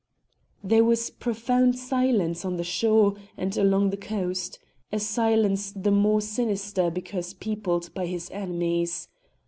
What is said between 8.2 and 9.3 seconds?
enemies.